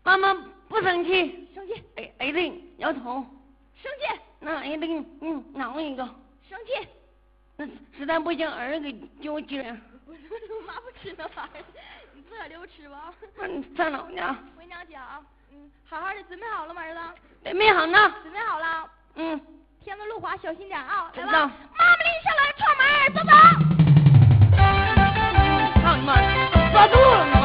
[0.02, 0.36] 妈妈
[0.70, 1.48] 不生气。
[1.52, 1.82] 生气。
[1.96, 3.26] 哎哎对，摇头。
[3.82, 4.20] 生气。
[4.38, 6.04] 那哎对，嗯，挠一个。
[6.48, 6.88] 生气。
[7.56, 7.66] 那
[7.98, 9.60] 实在不行，儿子给揪筋。
[10.06, 11.64] 我说妈不吃那玩意儿，
[12.14, 13.12] 你自个留吃吧。
[13.40, 14.38] 嗯，上哪呢？
[14.56, 15.20] 回娘家啊。
[15.52, 17.00] 嗯，好好的，准备好了吗，儿子？
[17.44, 18.14] 准备好呢。
[18.22, 18.88] 准备好了。
[19.16, 19.40] 嗯。
[19.82, 21.10] 天子路滑，小心点啊！
[21.16, 23.32] 来吧，妈妈领你上来串门，走走。
[25.82, 26.14] 操你妈！
[26.70, 27.39] 抓住了，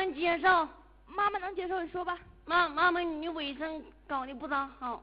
[0.00, 0.66] 能接受？
[1.06, 2.18] 妈妈能接受，你说吧。
[2.46, 5.02] 妈，妈妈，你卫生搞得不咋好。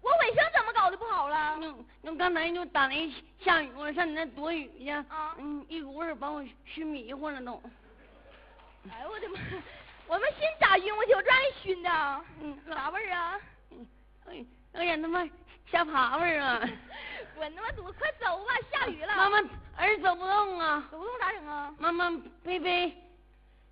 [0.00, 1.56] 我卫生怎么搞的不好了？
[1.60, 7.60] 那那刚才就打雷下雨，我上你那躲雨去，啊嗯，一股味儿把我熏迷糊了都。
[8.88, 9.38] 哎呦我的妈！
[10.06, 11.12] 我们心咋晕过去？
[11.14, 11.90] 我让人熏的。
[12.40, 13.40] 嗯，啥味儿啊？
[14.26, 15.28] 哎，哎呀，他妈
[15.72, 16.60] 瞎爬味儿啊！
[17.34, 17.92] 滚他妈犊子！
[17.98, 19.16] 快走吧，下雨了。
[19.16, 19.38] 妈妈，
[19.76, 20.86] 儿子走不动啊！
[20.88, 21.74] 走不动咋整啊？
[21.78, 22.08] 妈妈
[22.44, 22.96] 背背，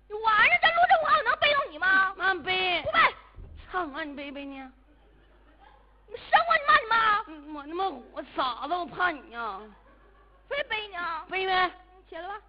[0.07, 0.55] 你玩呢？
[0.61, 2.13] 这路这么好，能背动你吗？
[2.15, 2.91] 妈妈背不。
[2.91, 2.99] 背，
[3.71, 4.71] 操，妈你背背呢？
[6.07, 7.23] 你生我你骂你妈！
[7.27, 9.59] 嗯我他妈我傻子，我怕你呀、
[10.47, 11.25] 非背你啊？
[11.29, 11.71] 背呗，
[12.07, 12.41] 起来吧。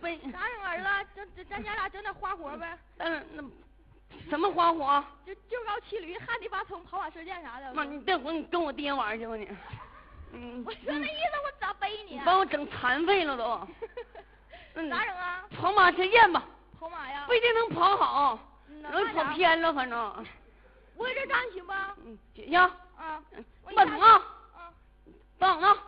[0.00, 0.18] 背。
[0.32, 1.08] 咋整儿子？
[1.14, 2.78] 整咱咱家俩整点花活呗。
[2.98, 3.42] 嗯，那
[4.30, 5.04] 什么花活？
[5.26, 7.74] 就就高骑驴、旱地拔葱、跑马射箭啥的。
[7.74, 9.48] 妈，你这会儿你跟我爹玩去吧你。
[10.32, 10.64] 嗯。
[10.64, 12.20] 我说那意思，我咋背你啊？
[12.20, 13.68] 你把我整残废了都。
[14.82, 15.44] 嗯咋整啊？
[15.60, 16.42] 跑马先验吧，
[16.78, 17.24] 跑马呀？
[17.26, 20.26] 不一定能跑好，嗯容易跑偏了，反正。
[20.96, 21.94] 我搁这站行吧？
[22.04, 22.58] 嗯，行，
[22.96, 23.22] 啊，
[23.74, 24.22] 慢走啊，
[24.54, 24.72] 啊，
[25.38, 25.78] 等着，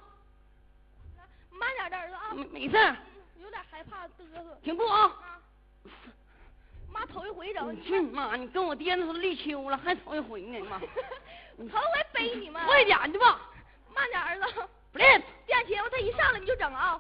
[1.50, 2.76] 慢点的儿子啊，没没事
[3.42, 4.58] 有点害怕嘚瑟。
[4.62, 5.02] 停步啊。
[5.02, 5.38] 啊，
[6.90, 8.36] 妈头一回整，你去你妈！
[8.36, 10.80] 你跟我爹那时候立秋了，还头一回呢，妈。
[11.56, 12.64] 我 头回背你们。
[12.64, 13.40] 快点去吧，
[13.94, 15.22] 慢点儿子，不练。
[15.46, 16.98] 别欺负他，一上来你就整啊！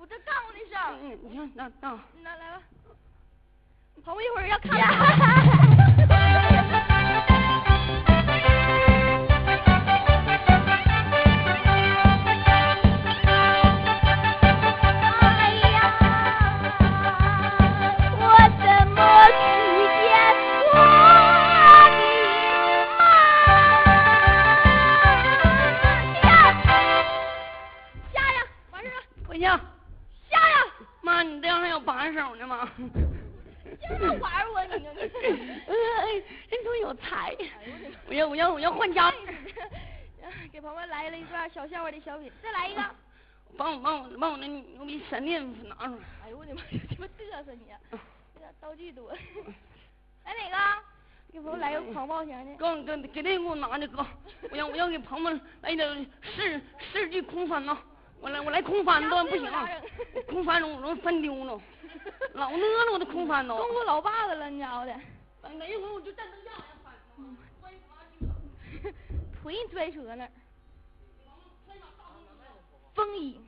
[0.00, 0.96] 我这干过那事儿。
[1.02, 1.98] 嗯，你看那那。
[2.22, 2.62] 那来吧，
[4.02, 4.80] 捧我一会儿要看。
[4.80, 4.80] 哎
[15.68, 15.78] 呀，
[18.16, 18.24] 我
[18.56, 18.98] 怎么
[19.28, 20.08] 遇见
[20.64, 22.98] 我的妈？
[28.14, 28.38] 下呀，
[28.70, 28.96] 完事儿了，
[29.28, 29.48] 回去啊。
[29.52, 29.58] 下呀。
[29.60, 29.69] 妈，
[31.30, 32.70] 你这样还有把手呢吗？
[33.88, 34.90] 就是玩我你呢
[35.68, 36.12] 哎，
[36.50, 37.34] 人多有才。
[38.08, 39.12] 我要我要我要换家。
[40.52, 42.82] 给朋友来了一段小笑话的小品，再来一个。
[43.56, 46.00] 帮我帮我帮我那牛逼闪电拿出来。
[46.24, 47.66] 哎呦我的妈，鸡巴嘚瑟你，
[48.34, 49.12] 这点道具多。
[50.24, 50.82] 来哪个？
[51.32, 52.56] 给朋友来个狂暴型的。
[52.56, 54.04] 给我给给这个给我拿去哥，
[54.50, 56.60] 我要我要给朋友们来点世
[56.92, 57.76] 世纪空翻呐！
[58.20, 59.50] 我来我来空翻都不行，
[60.28, 61.60] 空翻容容易翻丢了，
[62.34, 63.56] 老呢了我的空翻都。
[63.56, 64.94] 动过老爸子了，你家伙的，
[65.42, 66.92] 等等一会儿我就站翻。
[69.42, 70.28] 腿你拽折了。
[72.94, 73.40] 风衣，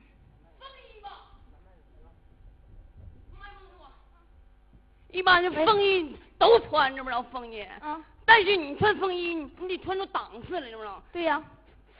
[5.11, 11.03] 一般的风衣都穿着不着风衣，啊，但是你穿风衣，你得穿出档次来，知不知道？
[11.11, 11.43] 对呀、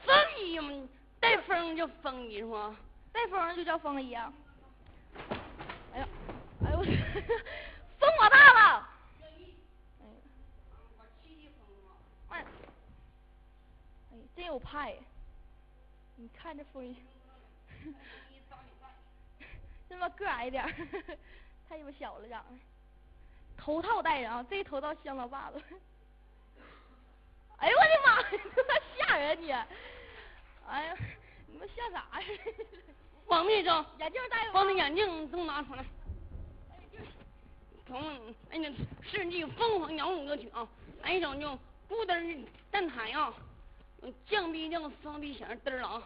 [0.04, 0.72] 风衣嘛，
[1.24, 2.76] 带风叫风衣是吗？
[3.10, 4.30] 带风就叫风衣啊。
[5.94, 6.08] 哎呀，
[6.66, 6.84] 哎呦我，
[7.98, 8.88] 风我大了。
[9.22, 9.22] 哎
[10.10, 11.46] 呀，
[12.28, 12.44] 慢，
[14.12, 14.94] 哎，真有派。
[16.16, 16.94] 你看这风衣，
[19.88, 20.70] 这么个矮点儿，
[21.66, 22.58] 太鸡巴小了长得。
[23.56, 25.62] 头套戴上啊，这头套像老爸子。
[27.56, 29.54] 哎呦我的妈呀，他妈吓人你！
[30.68, 30.96] 哎呀，
[31.46, 32.26] 你们笑啥呀？
[33.26, 34.70] 往那种，眼镜戴把吗？
[34.70, 35.84] 那眼镜都拿出来。
[37.86, 38.00] 从
[38.50, 40.66] 哎那世纪疯狂摇滚歌曲啊，
[41.02, 41.48] 来一首就
[41.88, 43.34] 咕噔儿蛋挞啊，
[44.26, 46.02] 降 B 调双 B 弦嘚儿了啊。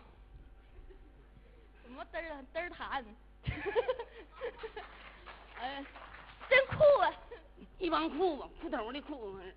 [1.83, 3.05] 什么嘚儿啊嘚儿弹？
[5.61, 5.85] 哎呀，
[6.49, 7.13] 真酷啊！
[7.79, 9.55] 一帮裤子，裤头的裤子。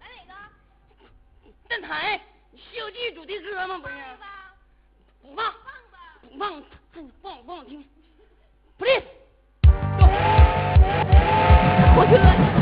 [0.00, 1.50] 来哪个？
[1.68, 2.18] 蛋挞，
[2.56, 3.78] 《西游记》主题歌吗？
[3.78, 4.52] 不是，放吧，
[5.22, 5.52] 不放。
[6.22, 7.84] 不放，放放放我听。
[8.78, 9.04] Please，
[11.96, 12.53] 火车。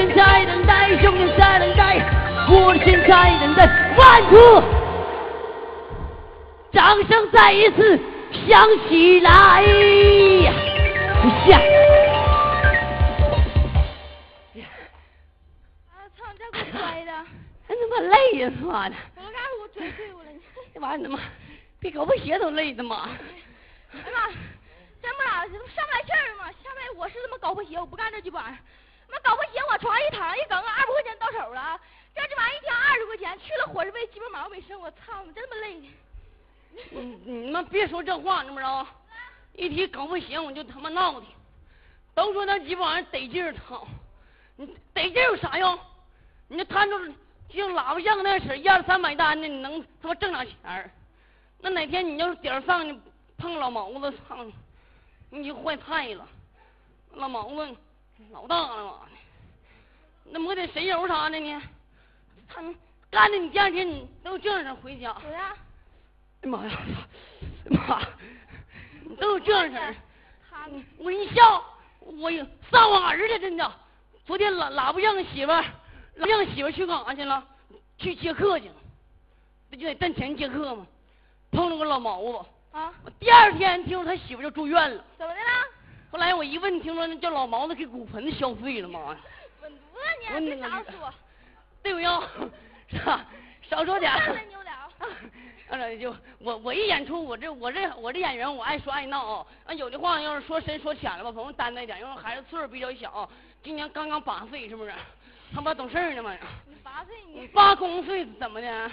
[0.00, 1.98] 心在等待，永远在等待，
[2.48, 3.66] 我的心在等待，
[3.98, 4.62] 万土，
[6.72, 8.00] 掌声再一次
[8.48, 9.62] 响起来，
[11.46, 11.58] 下。
[15.90, 16.24] 啊操！
[16.32, 17.12] 你这给我摔的，
[17.90, 18.96] 妈累呀，他妈的！
[19.16, 20.28] 我刚才我追对我了。
[20.72, 21.20] 这玩意儿他妈
[21.78, 23.06] 比狗不鞋都累他妈！
[23.92, 24.28] 哎呀妈，
[25.02, 26.46] 真不咋，上不来气儿了嘛。
[26.64, 28.58] 下面我是他妈搞破鞋，我不干这鸡巴玩意儿。
[29.10, 31.80] 那搞破鞋往床上一躺一梗，二百块钱到手了。
[32.14, 35.74] 这这玩意一天二十块钱，去了伙食费鸡巴毛没剩，我操你真他妈累。
[36.90, 38.86] 你你们别说这话，你知不知道？
[39.54, 41.26] 一提搞不行，我就他妈闹的。
[42.14, 43.86] 都说那鸡巴玩意得劲儿操，
[44.56, 45.78] 你得劲有啥用？
[46.48, 46.98] 你这摊出
[47.48, 50.90] 就喇叭像那使一二三百单的，你能他妈挣俩钱儿？
[51.60, 53.00] 那哪天你要是点儿上，你
[53.38, 54.54] 碰老毛子，操你！
[55.30, 56.26] 你就坏菜了，
[57.12, 57.76] 老毛子
[58.32, 58.92] 老大了嘛，
[60.24, 61.62] 那抹点神油啥的呢？
[62.48, 62.74] 他们
[63.10, 65.12] 干的你第二天你都这样式回家。
[65.20, 65.56] 对呀，
[66.42, 66.78] 哎妈呀！
[67.70, 68.02] 哎妈，
[69.04, 69.94] 你都这样式儿。
[70.48, 70.68] 他
[70.98, 71.64] 我一笑，
[72.00, 73.72] 我有撒我儿子真的。
[74.26, 75.64] 昨天拉拉不让媳妇儿，
[76.16, 77.44] 拉让媳妇儿去干啥去了？
[77.98, 78.70] 去接客去，
[79.68, 80.86] 不就得挣钱接客吗？
[81.50, 85.04] 碰着个老毛子，啊，我第二天听说他媳妇就住院了。
[85.18, 85.46] 怎么的了？
[86.10, 89.16] 后来我一问，听说那叫老毛子给骨盆消费了，妈呀！
[89.62, 91.14] 稳犊子你，别少说，
[91.82, 92.20] 对不要，
[92.88, 93.24] 是吧？
[93.62, 94.18] 少说点儿。
[94.18, 94.70] 干了牛了。
[95.70, 99.46] 完 了就我我一演出，我这我这我这演员，我爱说爱闹啊。
[99.66, 103.30] 啊，有的话要是说深说浅了吧，朋友担待点，因为孩子岁数比较小，
[103.62, 104.92] 今年刚刚八岁，是不是？
[105.54, 106.36] 他妈懂事儿呢嘛。
[106.66, 108.68] 你八岁你八公岁怎么的？
[108.68, 108.90] 嗯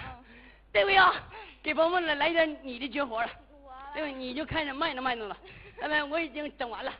[0.70, 1.14] 对不呀？
[1.62, 3.28] 给朋友们来来点你的绝活了，
[3.64, 4.08] 我对吧？
[4.08, 5.36] 你就开始卖弄卖弄了。
[5.78, 6.92] 来来，我已经整完了。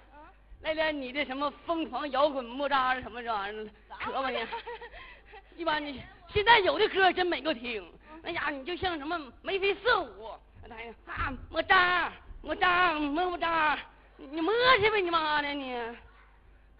[0.62, 3.70] 啊来点你的什么疯狂摇滚莫扎什么这玩意儿，
[4.04, 4.38] 可吧你？
[5.56, 7.84] 一般你，现在有的歌真没个听，
[8.22, 10.30] 哎呀，你就像什么眉飞色舞，
[10.68, 13.78] 哎呀啊，莫扎莫扎莫莫扎，
[14.16, 15.76] 你摸去呗，你妈的你！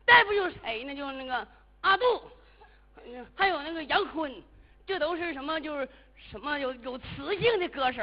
[0.07, 0.95] 再不就是谁呢？
[0.95, 1.47] 就是那个
[1.83, 2.23] 阿杜，
[3.37, 4.33] 还有那个杨坤，
[4.87, 5.61] 这都是什么？
[5.61, 8.03] 就是什么有有磁性的歌手。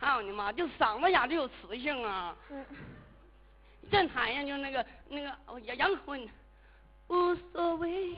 [0.00, 0.52] 操你妈！
[0.52, 2.36] 就嗓子哑就有磁性啊！
[2.50, 2.64] 嗯
[3.90, 6.28] 站台上就那个那个哦杨杨坤，
[7.08, 8.14] 无所谓，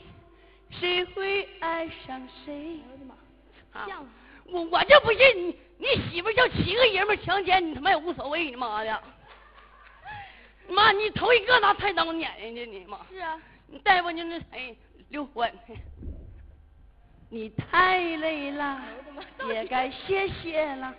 [0.71, 2.81] 谁会爱上谁？
[2.91, 3.15] 我的妈，
[4.47, 9.03] 我我就不信你你媳妇叫七个爷们儿强奸你他妈也无所谓，你妈的！
[10.69, 12.99] 妈，你头一个拿菜刀撵人家你妈！
[13.11, 14.77] 是啊，你再不就那谁
[15.09, 15.53] 刘欢，
[17.29, 18.83] 你太累了，
[19.49, 20.95] 也该歇歇了。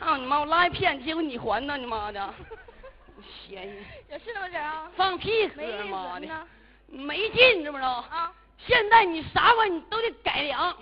[0.00, 0.40] 操你妈！
[0.40, 2.34] 我拉一片，结果你还呢，你妈的！
[3.24, 6.26] 闲人也是那么点儿啊，放屁喝妈的，
[6.86, 8.04] 没劲，知不知道？
[8.10, 10.76] 啊，现在你啥玩意你都得改良。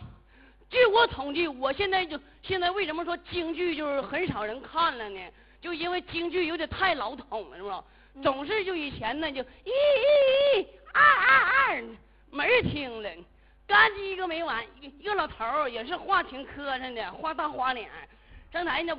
[0.70, 5.20] 据我统计，我现在就现在为什么说京剧就是很少人看了呢？
[5.60, 7.84] 就因为京剧有点太老统了，是吧？
[8.14, 11.38] 嗯总是就以前呢就一一一二二
[11.70, 11.84] 二，
[12.30, 13.10] 没人听了，
[13.66, 14.62] 干叽一个没完。
[14.80, 17.88] 一个老头儿也是话挺磕碜的，画大花脸，
[18.52, 18.94] 上台那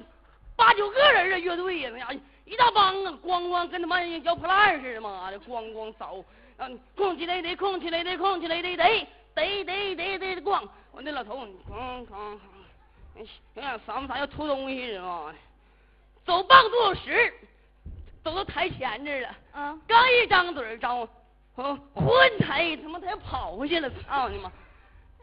[0.56, 2.14] 八九个人的乐队呀，那家伙
[2.46, 6.24] 一大帮啊，咣咣跟他妈摇破烂似的，妈的，咣咣扫，
[6.58, 12.38] 嗯，哐起来得，空起来得，空起来得得得得得得咣，我那老头儿哐哐，
[13.56, 15.36] 有点嗓子啥要偷东西似的，妈的，
[16.26, 17.34] 走半个多小时，
[18.24, 21.08] 走到台前这了，啊，刚一张嘴儿张，
[21.56, 24.52] 哦，混台他妈他又跑回去了，操你妈！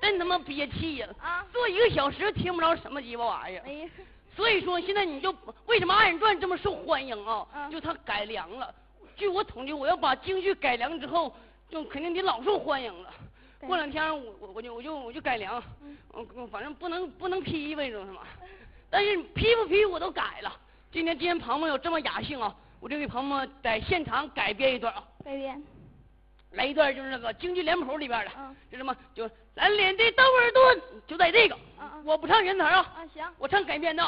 [0.01, 1.09] 真他妈憋气呀！
[1.21, 3.63] 啊坐一个小时听不着什么鸡巴玩意儿。
[3.67, 4.03] 没意思，
[4.35, 5.35] 所以说现在你就
[5.67, 7.47] 为什么二人转这么受欢迎啊？
[7.55, 8.75] 嗯就它改良了。
[9.17, 11.35] 据我统计，我要把京剧改良之后，
[11.69, 13.13] 就肯定得老受欢迎了。
[13.67, 15.63] 过两天我我我就我就我就改良，
[16.51, 18.23] 反正不能不能批呗，知道吗？
[18.89, 20.51] 但是批不批我都改了。
[20.91, 25.05] 今天今天庞鹏有这么雅兴啊，我就给庞鹏在现场改编一段啊。
[25.23, 25.63] 改编，
[26.53, 28.57] 来一段就是那个京剧脸谱里边的，嗯。
[28.71, 31.57] 就什么就蓝脸的窦尔顿，就在这个，
[32.05, 34.03] 我不唱原词啊，啊行，我唱改编的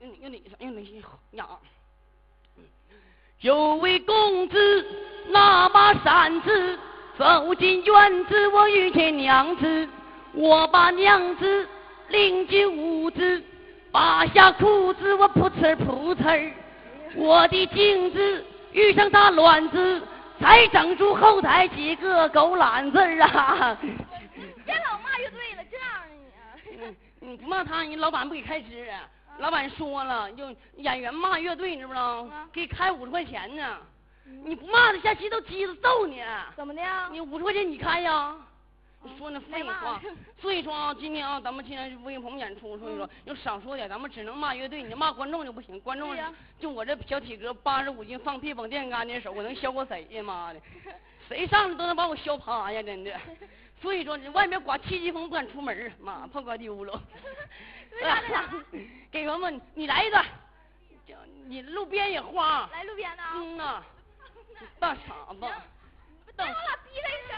[0.00, 1.04] 用你用你用你
[1.38, 1.46] 呀。
[3.40, 4.86] 有位公子
[5.28, 6.78] 拿把扇子
[7.18, 9.88] 走进院子，我遇见娘子，
[10.32, 11.68] 我把娘子
[12.08, 13.42] 领进屋子，
[13.90, 16.52] 扒下裤子我噗呲儿噗呲，
[17.16, 20.02] 我的镜子遇上大卵子，
[20.40, 23.76] 才整出后台几个狗懒子儿啊！
[24.64, 29.08] 别老骂乐队了，这样的你啊， 你你不骂他，人老板不给开支啊。
[29.38, 32.48] 老板说了，就演员骂乐队，你知不知道啊？
[32.52, 33.78] 给开五十块钱呢。
[34.44, 36.22] 你不骂他，下期都急着揍你。
[36.56, 36.82] 怎么的？
[37.10, 38.34] 你五十块钱你开呀？
[39.04, 40.00] 你说那废话。
[40.40, 45.78] 所以说啊，今天啊，咱们今天是为朋友演出，所以说要少说点，咱们只能骂乐队，你骂观众就不行。
[45.80, 46.16] 观众
[46.58, 50.22] 就我这小体格，八十五斤，放屁往电杆的手，我能削过谁呀？
[50.22, 50.60] 妈的，
[51.28, 52.82] 谁上去都能把我削趴呀！
[52.82, 53.12] 真的。
[53.80, 57.00] 所以说，外面刮七级风不敢出门，妈怕刮丢了。
[57.92, 58.50] 为啥的呀？
[59.10, 60.24] 给朋友们，你来一段，
[61.06, 61.14] 叫
[61.46, 63.82] 你路边野花，来路边的啊，嗯呐，
[64.78, 67.36] 大傻子，别往哪逼了一声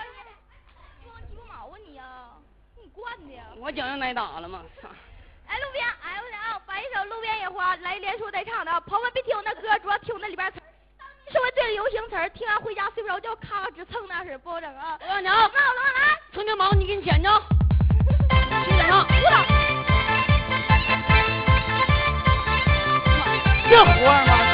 [1.96, 2.04] 呀，
[2.76, 3.44] 你惯的呀。
[3.56, 4.62] 我脚让挨打了吗？
[4.82, 4.88] 操
[5.48, 10.62] 哎，路边，哎，我讲啊，把一首《路边野花》来连说带唱的啊，朋友们别听我那歌，主要听我那里边词儿。
[11.32, 14.98] 说完最流行词儿，听完回家睡不着觉，咔咔直蹭那是不好整啊。
[15.00, 17.42] 我告诉你啊，那我来，春天毛你给你捡着，
[18.64, 19.44] 去捡上，舞蹈。
[23.68, 24.45] 这活儿嘛，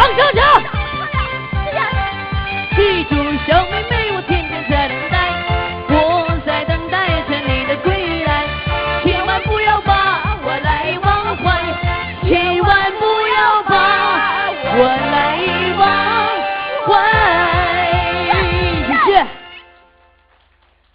[0.00, 0.16] 长场。
[0.16, 0.40] 得漂亮，
[1.64, 1.78] 谢谢。
[2.76, 3.14] 记住，
[3.46, 5.14] 小妹妹，我天天在等待，
[5.88, 5.94] 我
[6.46, 8.48] 在等待着你的归来，
[9.02, 11.44] 千万不要把我来忘怀，
[12.26, 15.14] 千万不要把我来
[15.76, 15.82] 忘
[16.86, 16.88] 怀。
[18.86, 19.18] 谢谢。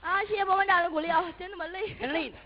[0.01, 1.89] 啊，谢谢伯伯长的鼓励啊，真他妈累。
[1.99, 2.37] 真累的，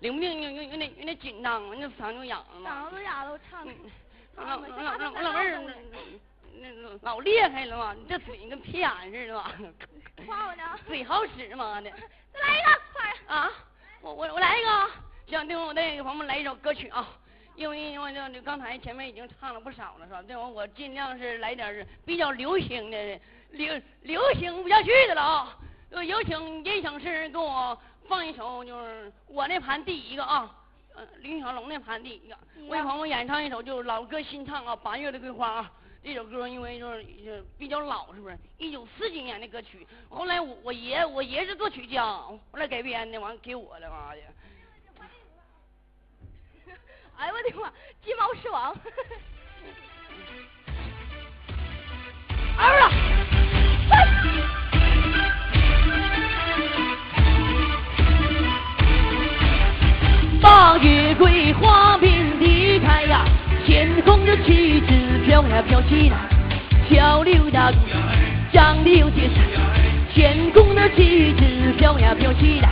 [0.00, 2.70] 领不定有有有点有点紧张，那嗓子都哑了嘛。
[2.70, 3.72] 嗓子哑了，我唱的。
[4.36, 5.62] 老老老老老妹儿，
[6.60, 7.94] 那那老厉害了嘛！
[7.94, 9.52] 你这嘴跟屁眼似的嘛，
[10.26, 10.62] 夸我呢。
[10.86, 11.90] 嘴好使嘛的
[12.32, 13.14] 再来一个，快！
[13.26, 13.50] 啊！
[14.00, 14.90] 我我我来一个啊，
[15.26, 17.08] 想听我的朋友们来一首歌曲啊，
[17.54, 20.22] 因为我就刚才前面已经唱了不少了是吧？
[20.26, 23.20] 这我我尽量是来点儿比较流行的，
[23.50, 25.56] 流流行不下去的了啊！
[25.90, 27.78] 呃，有请音响师给我
[28.08, 30.54] 放一首，就是我那盘第一个啊。
[30.94, 32.36] 呃，林小龙那盘第一个，
[32.68, 35.72] 为朋友演唱一首就是老歌新唱啊，《八月的桂花》啊。
[36.04, 38.38] 这首歌因为就是就比较老，是不是？
[38.58, 44.20] 一九四几年的歌曲，后来我我爷我爷是作曲家，后来改编的，完给我的妈的。
[47.16, 47.72] 哎呦我的妈，
[48.04, 48.76] 金毛狮王。
[60.44, 63.24] 八月桂花遍地开呀，
[63.64, 66.18] 天空的旗帜飘呀飘起来，
[66.86, 67.74] 漂流的
[68.52, 69.42] 江流结山，
[70.12, 72.68] 天空的旗帜飘呀飘起来。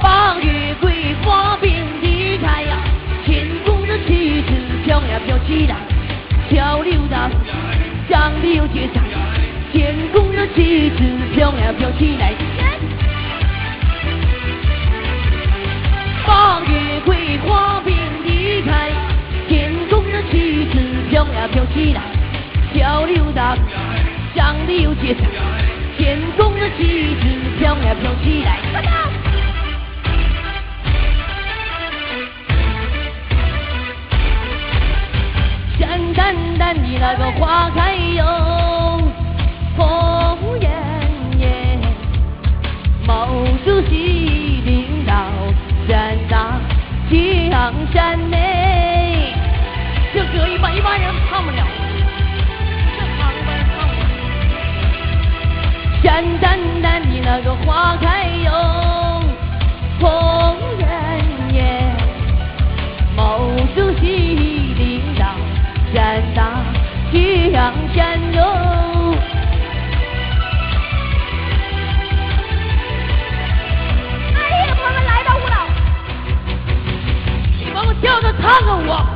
[0.00, 2.78] 八月桂花遍地开呀，
[3.26, 4.54] 天空的旗帜
[4.86, 5.76] 飘呀飘起来，
[6.48, 7.30] 漂流的
[8.08, 9.04] 江流结山，
[9.74, 11.04] 天空的旗帜
[21.84, 22.00] 呀飘起来，
[22.72, 23.58] 漂流的
[24.34, 25.22] 江流结山，
[25.96, 27.24] 天空的旗帜
[27.58, 28.58] 飘呀飘起来。
[35.78, 38.22] 山丹丹的那个花开哟，
[39.76, 40.70] 红艳
[41.38, 41.80] 艳，
[43.06, 43.26] 毛
[43.64, 44.03] 主席
[57.26, 58.52] 那个花开哟，
[59.98, 60.86] 红艳
[61.54, 61.96] 艳，
[63.16, 63.38] 毛
[63.74, 64.04] 主席
[64.76, 65.24] 领导
[65.92, 66.62] 山大
[67.10, 68.42] 江山哟。
[74.34, 75.54] 哎呀，朋友们来一段舞蹈。
[77.58, 79.13] 你帮我跳着唱个舞。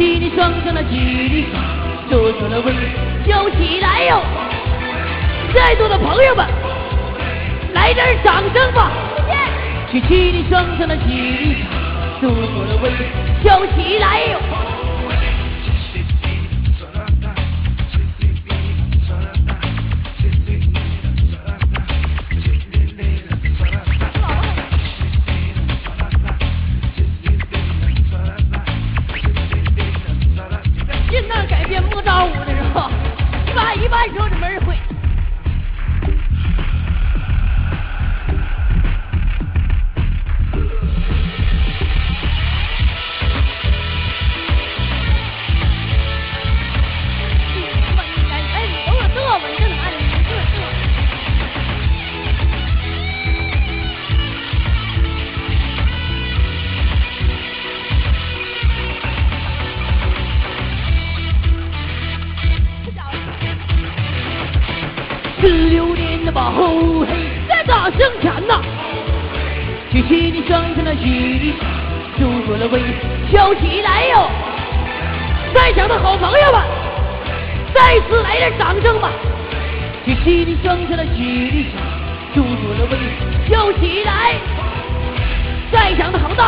[0.00, 1.58] 起你双手的举你手，
[2.08, 2.72] 做出了微
[3.26, 4.22] 笑起来哟！
[5.54, 6.46] 在座的朋友们。
[7.74, 8.90] 来点掌声吧！
[9.92, 11.58] 举起你双手的举，
[12.18, 12.90] 速速的微
[13.44, 14.38] 笑起来哟！
[14.40, 14.59] 现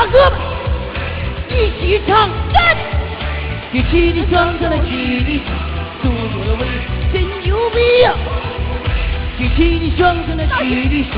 [0.03, 0.37] 大哥们，
[1.49, 2.77] 一起唱干！
[3.71, 5.45] 举起你双手的举例手，
[6.03, 6.67] 驻足的微
[7.13, 8.13] 真牛逼呀！
[9.39, 11.11] 举起你双手的举例手，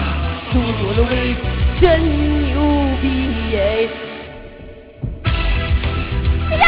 [0.52, 1.34] 驻足的微
[1.80, 1.98] 真
[2.42, 2.60] 牛
[3.00, 3.08] 逼
[3.52, 3.88] 耶！
[6.50, 6.62] 谢谢。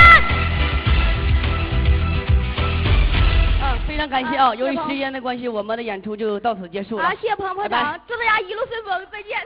[3.61, 4.55] 啊，非常感谢啊！
[4.55, 7.05] 由于时间的关系，我们的演出就到此结束了。
[7.05, 9.37] 好，谢谢捧捧拜拜场，祝大家一路顺风，再见。